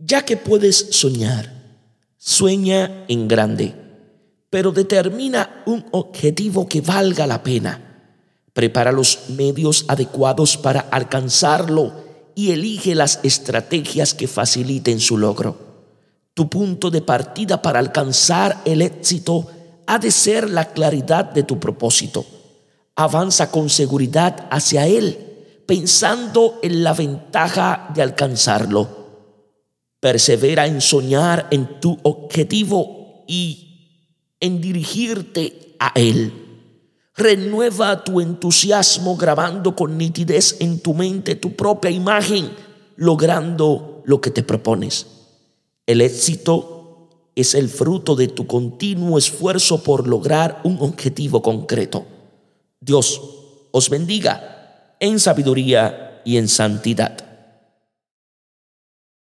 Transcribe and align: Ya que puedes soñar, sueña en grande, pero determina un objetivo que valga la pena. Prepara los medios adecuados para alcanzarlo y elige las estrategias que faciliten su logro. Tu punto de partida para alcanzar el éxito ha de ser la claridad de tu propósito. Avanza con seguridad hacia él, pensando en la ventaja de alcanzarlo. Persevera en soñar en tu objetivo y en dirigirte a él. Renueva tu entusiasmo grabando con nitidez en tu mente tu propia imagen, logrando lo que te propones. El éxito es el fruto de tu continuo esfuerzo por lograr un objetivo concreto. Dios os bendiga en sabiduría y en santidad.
Ya 0.00 0.24
que 0.24 0.36
puedes 0.36 0.76
soñar, 0.92 1.52
sueña 2.16 3.04
en 3.08 3.26
grande, 3.26 3.74
pero 4.48 4.70
determina 4.70 5.64
un 5.66 5.84
objetivo 5.90 6.68
que 6.68 6.80
valga 6.80 7.26
la 7.26 7.42
pena. 7.42 8.14
Prepara 8.52 8.92
los 8.92 9.30
medios 9.30 9.86
adecuados 9.88 10.56
para 10.56 10.80
alcanzarlo 10.80 11.92
y 12.36 12.52
elige 12.52 12.94
las 12.94 13.18
estrategias 13.24 14.14
que 14.14 14.28
faciliten 14.28 15.00
su 15.00 15.18
logro. 15.18 15.56
Tu 16.32 16.48
punto 16.48 16.90
de 16.90 17.02
partida 17.02 17.60
para 17.60 17.80
alcanzar 17.80 18.62
el 18.64 18.82
éxito 18.82 19.48
ha 19.86 19.98
de 19.98 20.12
ser 20.12 20.48
la 20.48 20.66
claridad 20.66 21.24
de 21.24 21.42
tu 21.42 21.58
propósito. 21.58 22.24
Avanza 22.94 23.50
con 23.50 23.68
seguridad 23.68 24.46
hacia 24.52 24.86
él, 24.86 25.64
pensando 25.66 26.60
en 26.62 26.84
la 26.84 26.92
ventaja 26.92 27.90
de 27.92 28.02
alcanzarlo. 28.02 28.97
Persevera 30.00 30.66
en 30.66 30.80
soñar 30.80 31.48
en 31.50 31.80
tu 31.80 31.98
objetivo 32.02 33.24
y 33.26 33.68
en 34.40 34.60
dirigirte 34.60 35.74
a 35.78 35.92
él. 35.94 36.32
Renueva 37.16 38.04
tu 38.04 38.20
entusiasmo 38.20 39.16
grabando 39.16 39.74
con 39.74 39.98
nitidez 39.98 40.56
en 40.60 40.80
tu 40.80 40.94
mente 40.94 41.34
tu 41.34 41.56
propia 41.56 41.90
imagen, 41.90 42.50
logrando 42.96 44.02
lo 44.04 44.20
que 44.20 44.30
te 44.30 44.44
propones. 44.44 45.06
El 45.86 46.00
éxito 46.00 46.78
es 47.34 47.54
el 47.54 47.68
fruto 47.68 48.14
de 48.14 48.28
tu 48.28 48.46
continuo 48.46 49.18
esfuerzo 49.18 49.82
por 49.82 50.06
lograr 50.06 50.60
un 50.64 50.78
objetivo 50.80 51.42
concreto. 51.42 52.06
Dios 52.80 53.20
os 53.70 53.90
bendiga 53.90 54.94
en 55.00 55.20
sabiduría 55.20 56.20
y 56.24 56.36
en 56.36 56.48
santidad. 56.48 57.27